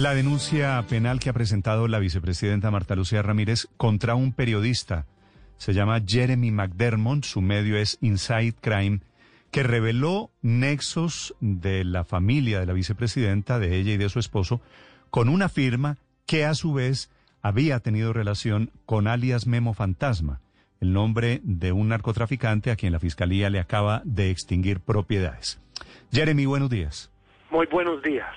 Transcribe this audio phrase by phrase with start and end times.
[0.00, 5.04] La denuncia penal que ha presentado la vicepresidenta Marta Lucía Ramírez contra un periodista
[5.58, 9.00] se llama Jeremy McDermott, su medio es Inside Crime,
[9.50, 14.62] que reveló nexos de la familia de la vicepresidenta, de ella y de su esposo,
[15.10, 17.10] con una firma que a su vez
[17.42, 20.40] había tenido relación con alias Memo Fantasma,
[20.80, 25.60] el nombre de un narcotraficante a quien la fiscalía le acaba de extinguir propiedades.
[26.10, 27.10] Jeremy, buenos días.
[27.50, 28.34] Muy buenos días.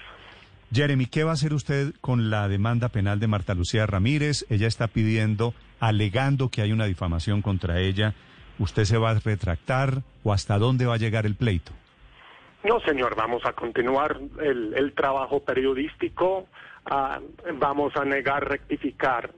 [0.74, 4.44] Jeremy, ¿qué va a hacer usted con la demanda penal de Marta Lucía Ramírez?
[4.50, 8.16] Ella está pidiendo, alegando que hay una difamación contra ella.
[8.58, 11.74] ¿Usted se va a retractar o hasta dónde va a llegar el pleito?
[12.64, 16.48] No, señor, vamos a continuar el, trabajo periodístico,
[16.86, 17.20] ah,
[17.60, 19.30] vamos a negar rectificar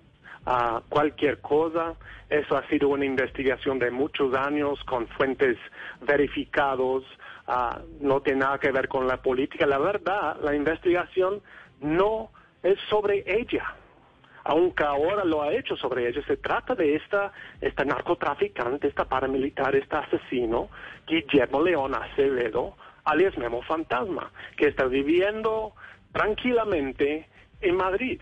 [0.46, 1.96] a cualquier cosa.
[2.30, 5.58] Eso ha sido una investigación de muchos años con fuentes
[6.08, 7.04] verificados.
[7.48, 9.68] Ah, no tiene nada que ver con la política.
[9.68, 11.42] La verdad, la investigación
[11.80, 12.32] no
[12.64, 13.76] es sobre ella,
[14.44, 16.22] aunque ahora lo ha hecho sobre ella.
[16.26, 20.70] Se trata de esta, esta narcotraficante, esta paramilitar, este asesino,
[21.06, 25.74] Guillermo León Acevedo, alias Memo Fantasma, que está viviendo
[26.12, 27.30] tranquilamente
[27.62, 28.22] en Madrid.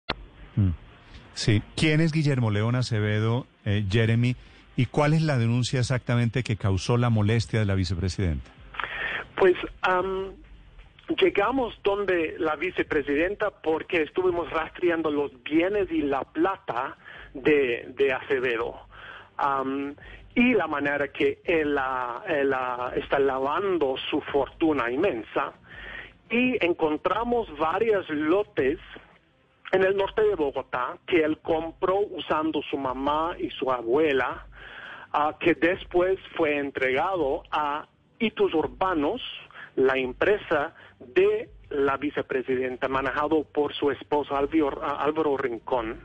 [0.55, 0.69] Mm.
[1.33, 1.61] Sí.
[1.75, 4.35] ¿Quién es Guillermo León Acevedo, eh, Jeremy?
[4.75, 8.51] ¿Y cuál es la denuncia exactamente que causó la molestia de la vicepresidenta?
[9.35, 9.55] Pues
[11.17, 16.97] llegamos donde la vicepresidenta porque estuvimos rastreando los bienes y la plata
[17.33, 18.87] de, Acevedo.
[20.35, 21.77] y la manera que él,
[22.27, 22.55] él,
[22.95, 25.53] está lavando su fortuna inmensa.
[26.29, 28.79] Y encontramos varios lotes
[29.71, 34.45] en el norte de Bogotá que él compró usando su mamá y su abuela
[35.39, 37.87] que después fue entregado a
[38.19, 39.21] Hitos Urbanos,
[39.75, 45.99] la empresa de la vicepresidenta, manejado por su esposo Álvaro, Rincón,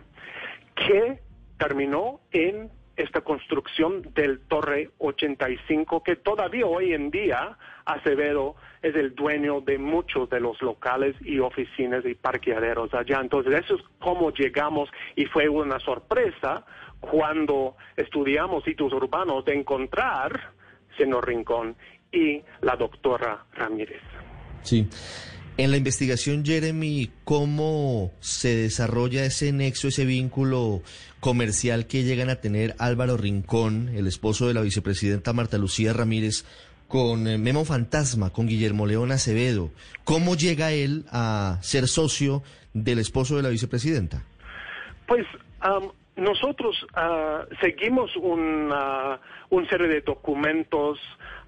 [0.75, 1.21] que
[1.59, 9.14] terminó en esta construcción del Torre 85, que todavía hoy en día Acevedo es el
[9.14, 13.20] dueño de muchos de los locales y oficinas y parqueaderos allá.
[13.20, 16.64] Entonces, eso es cómo llegamos y fue una sorpresa
[17.00, 20.56] cuando estudiamos hitos urbanos de encontrar
[20.96, 21.76] señor Rincón
[22.10, 24.02] y la doctora Ramírez.
[24.62, 24.88] Sí.
[25.59, 30.83] En la investigación, Jeremy, ¿cómo se desarrolla ese nexo, ese vínculo
[31.21, 36.44] comercial que llegan a tener Álvaro Rincón, el esposo de la vicepresidenta Marta Lucía Ramírez,
[36.89, 39.71] con eh, Memo Fantasma, con Guillermo León Acevedo?
[40.05, 42.43] ¿Cómo llega él a ser socio
[42.75, 44.25] del esposo de la vicepresidenta?
[45.06, 45.25] Pues
[46.17, 50.99] nosotros uh, seguimos una, un serie de documentos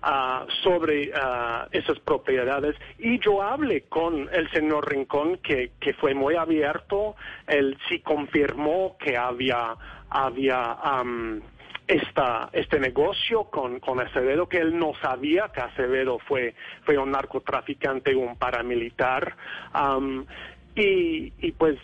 [0.02, 6.14] uh, sobre uh, esas propiedades y yo hablé con el señor Rincón que, que fue
[6.14, 7.16] muy abierto,
[7.46, 9.76] él sí confirmó que había,
[10.10, 11.40] había um,
[11.88, 16.54] esta, este negocio con, con Acevedo, que él no sabía que Acevedo fue,
[16.84, 19.34] fue un narcotraficante, un paramilitar.
[19.74, 20.26] Um,
[20.74, 21.78] y, y pues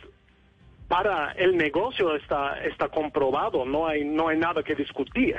[0.89, 5.37] para el negocio está, está comprobado, no hay, no hay nada que discutir.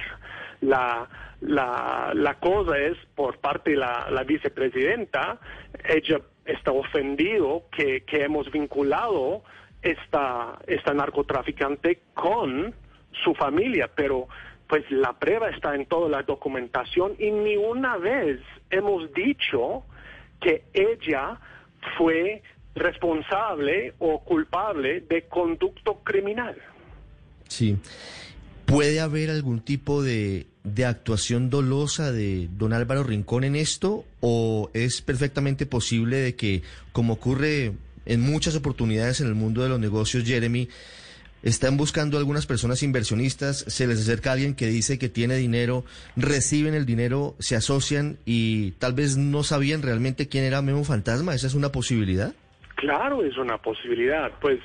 [0.61, 1.07] La,
[1.41, 5.39] la, la cosa es, por parte de la, la vicepresidenta,
[5.87, 9.43] ella está ofendido que, que hemos vinculado
[9.81, 12.73] esta, esta narcotraficante con
[13.23, 14.27] su familia, pero
[14.67, 18.39] pues la prueba está en toda la documentación y ni una vez
[18.69, 19.83] hemos dicho
[20.41, 21.39] que ella
[21.97, 22.41] fue
[22.73, 26.55] responsable o culpable de conducto criminal.
[27.47, 27.77] Sí.
[28.65, 34.71] ¿Puede haber algún tipo de, de, actuación dolosa de don Álvaro Rincón en esto o
[34.73, 37.73] es perfectamente posible de que, como ocurre
[38.05, 40.67] en muchas oportunidades en el mundo de los negocios, Jeremy,
[41.45, 45.85] están buscando algunas personas inversionistas, se les acerca alguien que dice que tiene dinero,
[46.15, 51.35] reciben el dinero, se asocian y tal vez no sabían realmente quién era Memo Fantasma?
[51.35, 52.33] ¿Esa es una posibilidad?
[52.75, 54.31] Claro, es una posibilidad.
[54.41, 54.59] Pues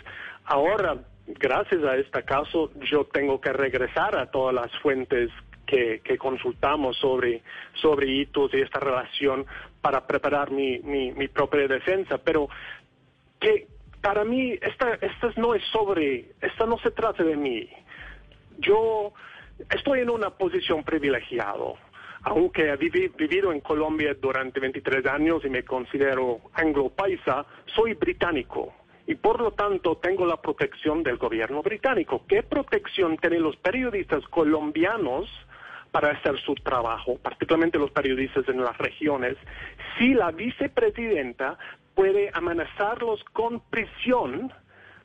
[0.47, 0.97] ahora,
[1.38, 5.30] gracias a este caso, yo tengo que regresar a todas las fuentes
[5.66, 7.42] que, consultamos sobre,
[7.74, 9.46] sobre hitos y esta relación
[9.80, 12.18] para preparar mi, mi, propia defensa.
[12.18, 12.48] Pero
[13.38, 13.68] que
[14.00, 17.68] para mí esta, esta no es sobre, esta no se trata de mí.
[18.58, 19.12] Yo
[19.70, 21.74] estoy en una posición privilegiada,
[22.22, 28.74] aunque he vivido en Colombia durante 23 años y me considero anglo-paisa, soy británico
[29.10, 32.22] y por lo tanto tengo la protección del gobierno británico.
[32.28, 35.28] ¿Qué protección tienen los periodistas colombianos
[35.90, 39.36] para hacer su trabajo, particularmente los periodistas en las regiones,
[39.98, 41.58] si la vicepresidenta
[41.96, 44.52] puede amenazarlos con prisión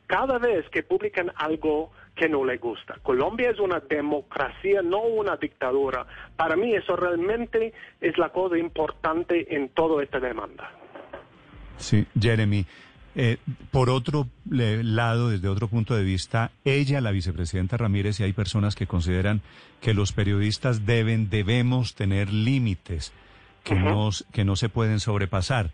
[0.06, 3.00] cada vez que publican algo que no le gusta.
[3.02, 6.06] Colombia es una democracia, no una dictadura.
[6.36, 10.70] Para mí eso realmente es la cosa importante en toda esta demanda.
[11.76, 12.64] Sí, Jeremy.
[13.18, 13.38] Eh,
[13.70, 18.74] por otro lado, desde otro punto de vista, ella, la vicepresidenta Ramírez, y hay personas
[18.74, 19.40] que consideran
[19.80, 23.14] que los periodistas deben, debemos tener límites
[23.64, 23.74] que,
[24.32, 25.70] que no se pueden sobrepasar.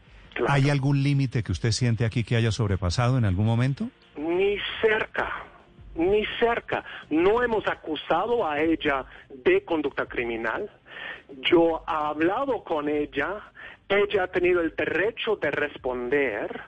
[0.47, 3.91] ¿Hay algún límite que usted siente aquí que haya sobrepasado en algún momento?
[4.17, 5.45] Ni cerca,
[5.97, 6.85] ni cerca.
[7.11, 9.05] No hemos acusado a ella
[9.45, 10.71] de conducta criminal.
[11.50, 13.41] Yo he hablado con ella,
[13.88, 16.61] ella ha tenido el derecho de responder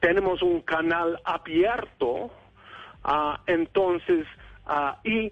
[0.00, 2.30] tenemos un canal abierto,
[3.04, 4.26] ah, entonces,
[4.66, 5.30] uh, y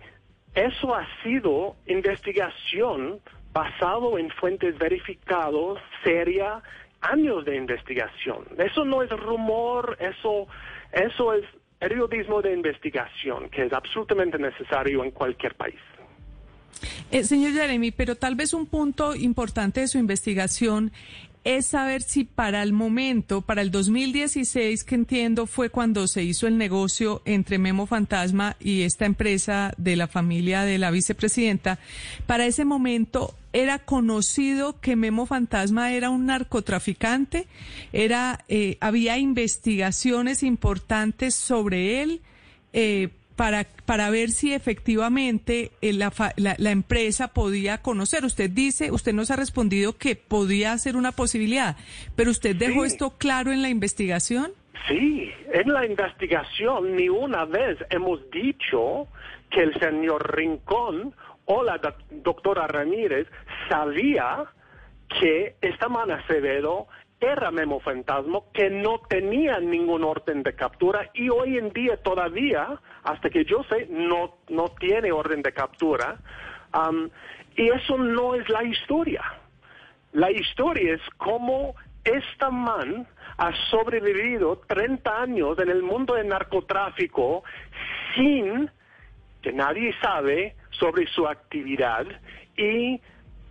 [0.54, 3.20] eso ha sido investigación
[3.52, 6.62] basado en fuentes verificadas, seria,
[7.00, 8.44] años de investigación.
[8.58, 10.46] Eso no es rumor, eso,
[10.92, 11.44] eso es
[11.78, 15.78] periodismo de investigación, que es absolutamente necesario en cualquier país.
[17.10, 20.92] Eh, señor Jeremy, pero tal vez un punto importante de su investigación
[21.44, 26.46] es saber si para el momento, para el 2016, que entiendo fue cuando se hizo
[26.46, 31.78] el negocio entre Memo Fantasma y esta empresa de la familia de la vicepresidenta,
[32.26, 37.46] para ese momento era conocido que Memo Fantasma era un narcotraficante,
[37.92, 42.20] era, eh, había investigaciones importantes sobre él.
[42.72, 43.08] Eh,
[43.38, 48.24] para, para ver si efectivamente eh, la, la, empresa podía conocer.
[48.24, 51.76] Usted dice, usted nos ha respondido que podía ser una posibilidad,
[52.16, 54.50] pero usted dejó esto claro en la investigación.
[54.88, 59.06] Sí, en la investigación ni una vez hemos dicho
[59.50, 61.14] que el señor Rincón
[61.44, 61.80] o la
[62.10, 63.28] doctora Ramírez
[63.68, 64.46] sabía
[65.20, 66.88] que esta man Acevedo
[67.20, 72.80] era Memo Fantasma que no tenía ningún orden de captura y hoy en día todavía,
[73.02, 76.18] hasta que yo sé, no, no tiene orden de captura.
[77.56, 79.22] y eso no es la historia.
[80.12, 81.74] La historia es cómo
[82.04, 83.06] esta man
[83.36, 87.42] ha sobrevivido 30 años en el mundo del narcotráfico
[88.14, 88.70] sin
[89.42, 92.06] que nadie sabe sobre su actividad
[92.56, 92.94] y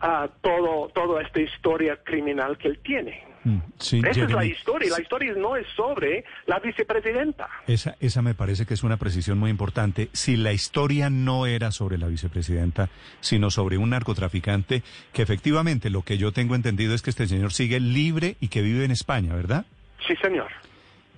[0.02, 3.24] uh, todo, toda esta historia criminal que él tiene.
[3.48, 4.92] Mm, esa es la historia.
[4.92, 7.48] La historia no es sobre la vicepresidenta.
[7.66, 10.10] Esa, esa me parece que es una precisión muy importante.
[10.12, 12.90] Si la historia no era sobre la vicepresidenta,
[13.22, 14.84] sino sobre un narcotraficante,
[15.14, 18.62] que efectivamente lo que yo tengo entendido es que este señor sigue libre y que
[18.62, 19.66] vive en España, ¿verdad?
[20.06, 20.50] Sí, señor.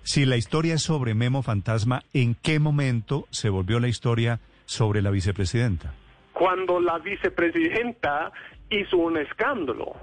[0.03, 5.01] Si la historia es sobre Memo Fantasma, ¿en qué momento se volvió la historia sobre
[5.01, 5.93] la vicepresidenta?
[6.33, 8.31] Cuando la vicepresidenta
[8.69, 9.95] hizo un escándalo.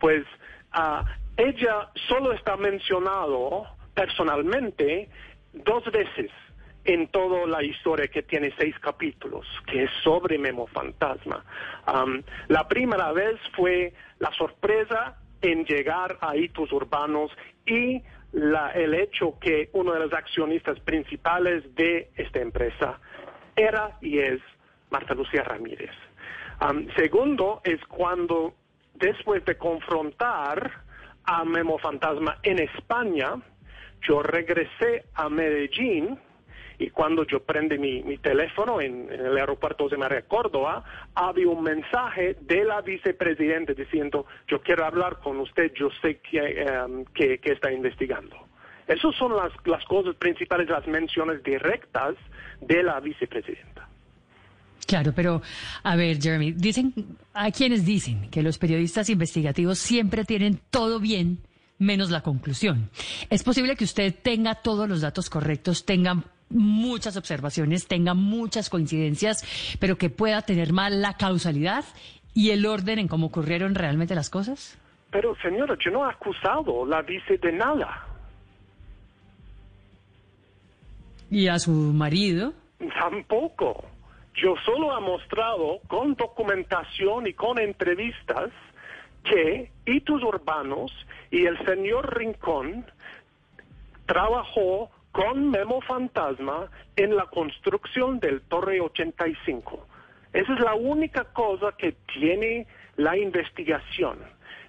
[0.00, 0.24] Pues
[0.74, 1.04] uh,
[1.40, 5.08] ella solo está mencionado personalmente
[5.52, 6.30] dos veces
[6.84, 11.44] en toda la historia que tiene seis capítulos, que es sobre Memo Fantasma.
[12.48, 17.30] la primera vez fue la sorpresa en llegar a hitos urbanos
[17.66, 22.98] y el hecho que uno de los accionistas principales de esta empresa
[23.56, 24.40] era y es
[24.90, 25.90] Marta Lucía Ramírez.
[26.96, 28.54] segundo es cuando,
[28.94, 30.89] después de confrontar
[31.24, 33.34] a Memo Fantasma en España,
[34.02, 36.18] yo regresé a Medellín
[36.80, 40.82] y cuando yo prendí mi, teléfono en, el aeropuerto de María Córdoba,
[41.14, 46.62] había un mensaje de la vicepresidenta diciendo, yo quiero hablar con usted, yo sé que,
[46.62, 48.34] em, que, está investigando.
[48.86, 52.14] Esas son las, las cosas principales, las menciones directas
[52.62, 53.69] de la vicepresidenta.
[54.90, 55.40] Claro, pero
[55.84, 56.92] a ver, Jeremy, dicen,
[57.32, 61.38] hay quienes dicen que los periodistas investigativos siempre tienen todo bien
[61.78, 62.90] menos la conclusión.
[63.30, 69.76] Es posible que usted tenga todos los datos correctos, tenga muchas observaciones, tenga muchas coincidencias,
[69.78, 71.84] pero que pueda tener mal la causalidad
[72.34, 74.76] y el orden en cómo ocurrieron realmente las cosas?
[75.12, 78.08] Pero, señora, yo no he acusado la vice de nada.
[81.30, 82.54] ¿Y a su marido?
[82.98, 83.89] Tampoco.
[84.40, 88.48] Yo solo he mostrado con documentación y con entrevistas
[89.22, 90.90] que Hitos Urbanos
[91.30, 92.86] y el señor Rincón
[94.06, 99.86] trabajó con Memo Fantasma en la construcción del Torre 85.
[100.32, 102.66] Esa es la única cosa que tiene
[102.96, 104.20] la investigación.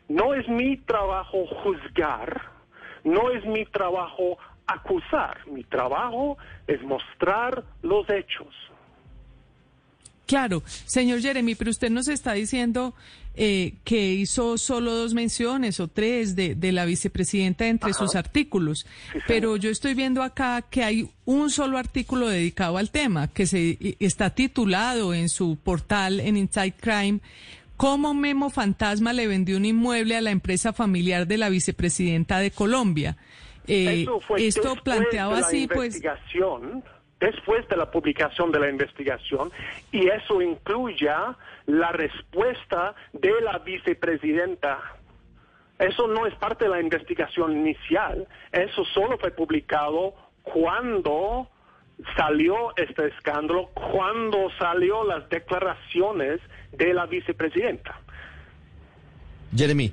[0.09, 2.41] No es mi trabajo juzgar,
[3.05, 4.37] no es mi trabajo
[4.67, 6.37] acusar, mi trabajo
[6.67, 8.70] es mostrar los hechos.
[10.31, 12.93] Claro, señor Jeremy, pero usted nos está diciendo
[13.35, 18.85] eh, que hizo solo dos menciones o tres de, de la vicepresidenta entre sus artículos,
[19.27, 23.77] pero yo estoy viendo acá que hay un solo artículo dedicado al tema, que se
[23.99, 27.19] está titulado en su portal en Inside Crime.
[27.75, 32.51] ¿Cómo Memo Fantasma le vendió un inmueble a la empresa familiar de la vicepresidenta de
[32.51, 33.17] Colombia?
[33.67, 34.05] Eh,
[34.37, 36.01] esto planteaba así, pues
[37.21, 39.51] después de la publicación de la investigación
[39.91, 41.07] y eso incluye
[41.67, 44.79] la respuesta de la vicepresidenta.
[45.79, 50.13] Eso no es parte de la investigación inicial, eso solo fue publicado
[50.43, 51.47] cuando
[52.15, 56.39] salió este escándalo, cuando salió las declaraciones
[56.71, 57.99] de la vicepresidenta.
[59.55, 59.91] Jeremy,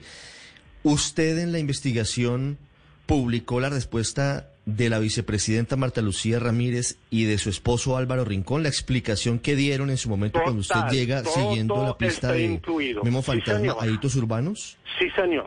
[0.83, 2.59] usted en la investigación
[3.07, 8.63] publicó la respuesta de la vicepresidenta Marta Lucía Ramírez y de su esposo Álvaro Rincón,
[8.63, 12.61] la explicación que dieron en su momento cuando usted llega siguiendo la pista de
[13.03, 14.77] Memo Fantasma a hitos urbanos?
[14.99, 15.47] Sí, señor.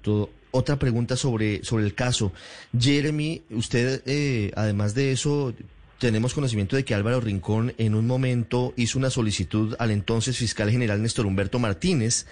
[0.00, 0.30] Todo.
[0.52, 2.32] Otra pregunta sobre, sobre el caso.
[2.78, 5.52] Jeremy, usted, eh, además de eso,
[5.98, 10.70] tenemos conocimiento de que Álvaro Rincón en un momento hizo una solicitud al entonces fiscal
[10.70, 12.26] general Néstor Humberto Martínez.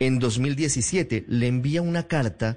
[0.00, 2.56] En 2017 le envía una carta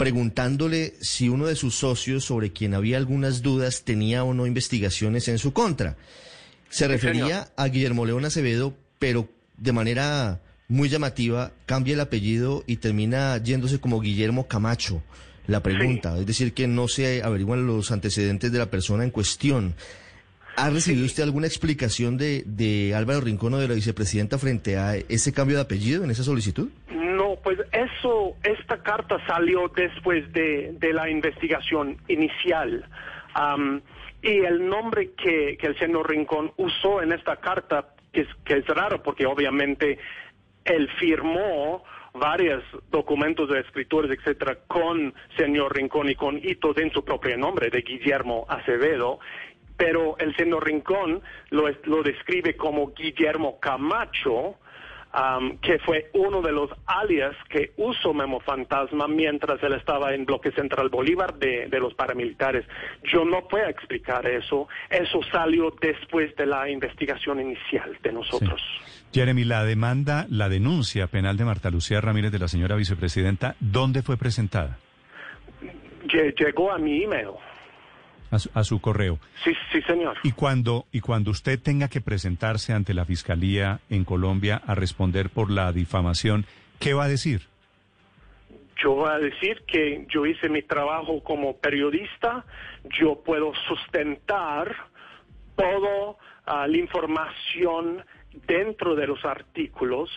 [0.00, 5.28] preguntándole si uno de sus socios sobre quien había algunas dudas tenía o no investigaciones
[5.28, 5.98] en su contra.
[6.70, 9.28] Se refería a Guillermo León Acevedo, pero
[9.58, 15.02] de manera muy llamativa cambia el apellido y termina yéndose como Guillermo Camacho.
[15.46, 19.74] La pregunta, es decir, que no se averiguan los antecedentes de la persona en cuestión.
[20.56, 24.96] ¿Ha recibido usted alguna explicación de, de Álvaro Rincón o de la vicepresidenta frente a
[24.96, 26.70] ese cambio de apellido en esa solicitud?
[27.42, 32.84] Pues eso, esta carta salió después de, la investigación inicial.
[34.22, 38.66] y el nombre que, el señor Rincón usó en esta carta, que es, que es
[38.66, 39.98] raro porque obviamente
[40.64, 41.82] él firmó
[42.12, 47.70] varios documentos de escritores, etcétera, con señor Rincón y con hitos en su propio nombre,
[47.70, 49.20] de Guillermo Acevedo,
[49.76, 54.56] pero el señor Rincón lo, lo describe como Guillermo Camacho,
[55.60, 60.52] que fue uno de los alias que usó Memo Fantasma mientras él estaba en bloque
[60.52, 62.64] central Bolívar de, los paramilitares.
[63.04, 64.68] Yo no puedo explicar eso.
[64.88, 68.60] Eso salió después de la investigación inicial de nosotros.
[69.12, 74.02] Jeremy, la demanda, la denuncia penal de Marta Lucía Ramírez de la señora vicepresidenta, ¿dónde
[74.02, 74.78] fue presentada?
[76.12, 77.30] Llegó a mi email.
[78.30, 79.18] A su, correo.
[79.42, 80.16] Sí, sí, señor.
[80.22, 85.30] Y cuando, y cuando usted tenga que presentarse ante la Fiscalía en Colombia a responder
[85.30, 86.46] por la difamación,
[86.78, 87.42] ¿qué va a decir?
[88.82, 92.44] Yo voy a decir que yo hice mi trabajo como periodista,
[92.98, 94.74] yo puedo sustentar
[95.56, 98.04] toda ah, la información
[98.46, 100.08] dentro de los artículos,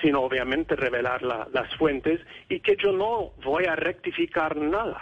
[0.00, 5.00] sin obviamente revelar las fuentes, y que yo no voy a rectificar nada.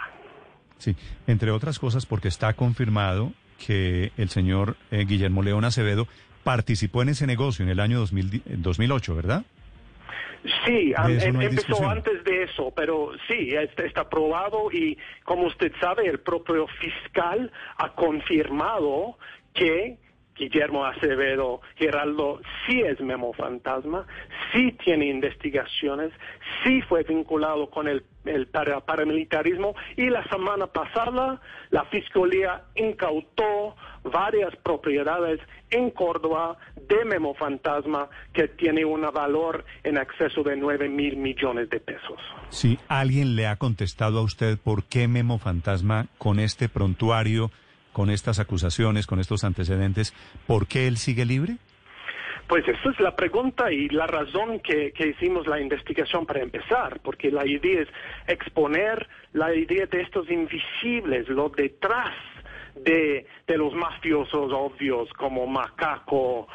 [0.81, 0.95] Sí,
[1.27, 3.33] entre otras cosas porque está confirmado
[3.63, 6.07] que el señor eh, Guillermo León Acevedo
[6.43, 9.45] participó en ese negocio en el año 2008, ¿verdad?
[10.65, 16.07] Sí, em, empezó antes de eso, pero sí, está, está probado y como usted sabe,
[16.07, 19.19] el propio fiscal ha confirmado
[19.53, 19.99] que
[20.35, 24.05] Guillermo Acevedo Geraldo sí es memo fantasma,
[24.53, 26.11] sí tiene investigaciones,
[26.63, 28.03] sí fue vinculado con el,
[28.85, 35.39] paramilitarismo y la semana pasada la Fiscalía incautó varias propiedades
[35.71, 41.69] en Córdoba de Memo Fantasma que tiene un valor en exceso de 9 mil millones
[41.69, 42.19] de pesos.
[42.49, 47.49] Sí, ¿alguien le ha contestado a usted por qué Memo Fantasma con este prontuario
[47.93, 50.13] con estas acusaciones, con estos antecedentes,
[50.47, 51.57] ¿por qué él sigue libre?
[52.51, 57.31] Pues esa es la pregunta y la razón que, hicimos la investigación para empezar, porque
[57.31, 57.87] la idea es
[58.27, 62.13] exponer la idea de estos invisibles, lo detrás
[62.75, 66.49] de, los mafiosos obvios como Macaco,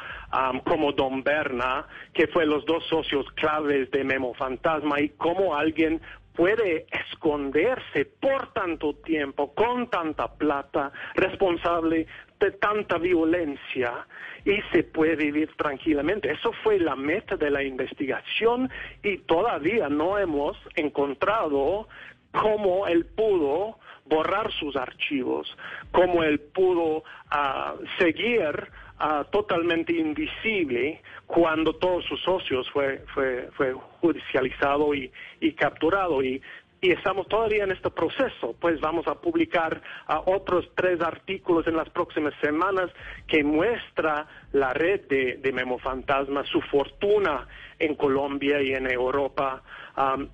[0.64, 6.02] como Don Berna, que fue los dos socios claves de Memo Fantasma, y cómo alguien
[6.36, 12.06] puede esconderse por tanto tiempo, con tanta plata, responsable
[12.38, 14.06] de tanta violencia
[14.44, 16.30] y se puede vivir tranquilamente.
[16.30, 18.70] Eso fue la meta de la investigación
[19.02, 21.88] y todavía no hemos encontrado
[22.32, 25.48] cómo él pudo borrar sus archivos,
[25.90, 33.74] cómo él pudo ah, seguir ah, totalmente invisible cuando todos sus socios fue, fue, fue
[34.00, 35.10] judicializado y,
[35.40, 36.22] y capturado.
[36.22, 36.40] Y
[36.80, 39.82] y estamos todavía en este proceso, pues vamos a publicar
[40.26, 42.90] otros tres artículos en las próximas semanas
[43.26, 47.48] que muestra la red de, Memo Fantasma, su fortuna
[47.78, 49.62] en Colombia y en Europa,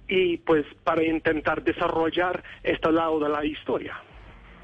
[0.08, 3.96] y pues para intentar desarrollar este lado de la historia.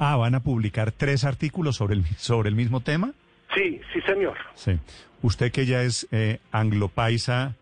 [0.01, 3.13] Ah, ¿van a publicar tres artículos sobre el, sobre el mismo tema?
[3.59, 4.37] Sí, sí, señor.
[4.55, 4.79] Sí.
[5.21, 7.57] Usted que ya es eh, anglopaisa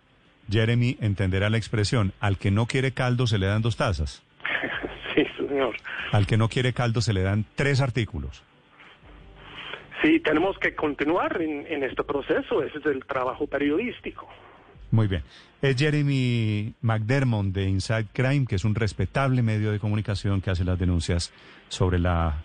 [0.50, 4.22] Jeremy entenderá la expresión, al que no quiere caldo se le dan dos tazas.
[5.14, 5.74] Sí, señor.
[6.12, 8.44] Al que no quiere caldo se le dan tres artículos.
[10.02, 14.28] Sí, tenemos que continuar en, este proceso, ese es el trabajo periodístico.
[14.90, 15.22] Muy bien.
[15.62, 20.64] Es Jeremy McDermott de Inside Crime, que es un respetable medio de comunicación que hace
[20.64, 21.32] las denuncias
[21.68, 22.42] sobre la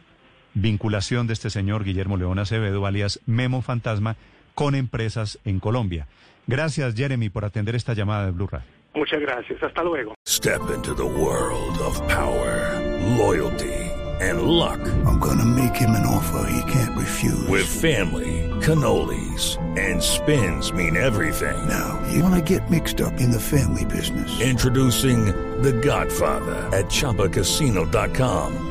[0.53, 4.15] vinculación de este señor Guillermo León Acevedo, alias Memo Fantasma,
[4.55, 6.07] con empresas en Colombia.
[6.47, 8.67] Gracias, Jeremy, por atender esta llamada de Blue Radio.
[8.93, 9.61] Muchas gracias.
[9.63, 10.13] Hasta luego.
[10.27, 12.77] Step into the world of power,
[13.17, 13.71] loyalty,
[14.19, 14.79] and luck.
[15.05, 17.47] I'm gonna make him an offer he can't refuse.
[17.47, 21.55] With family, cannolis, and spins mean everything.
[21.69, 24.41] Now, you wanna get mixed up in the family business.
[24.41, 25.25] Introducing
[25.61, 28.70] The Godfather at ChumbaCasino.com.